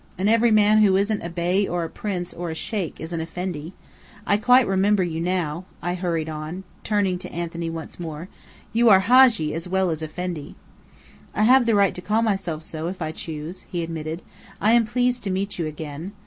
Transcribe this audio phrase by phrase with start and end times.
[0.17, 3.21] And every man who isn't a Bey or a Prince, or a Sheikh, is an
[3.21, 3.71] Effendi.
[4.25, 8.27] I quite remember you now," I hurried on, turning to Anthony once more.
[8.73, 10.55] "You are Hadji as well as Effendi."
[11.35, 14.23] "I have the right to call myself so, if I choose," he admitted.
[14.59, 16.13] "I am pleased to meet you again.